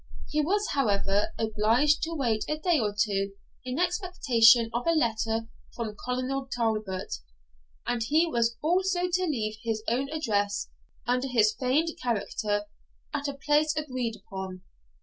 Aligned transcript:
He 0.31 0.41
was, 0.41 0.69
however, 0.69 1.31
obliged 1.37 2.01
to 2.01 2.15
wait 2.15 2.43
a 2.49 2.57
day 2.57 2.79
or 2.79 2.91
two 2.99 3.33
in 3.63 3.77
expectation 3.77 4.71
of 4.73 4.87
a 4.87 4.93
letter 4.95 5.47
from 5.75 5.95
Colonel 6.03 6.47
Talbot, 6.51 7.17
and 7.85 8.01
he 8.03 8.25
was 8.25 8.57
also 8.63 9.01
to 9.11 9.23
leave 9.25 9.57
his 9.61 9.83
own 9.87 10.09
address, 10.09 10.69
under 11.05 11.27
his 11.27 11.53
feigned 11.53 11.89
character, 12.01 12.65
at 13.13 13.27
a 13.27 13.35
place 13.35 13.75
agreed 13.75 14.15
upon. 14.15 14.63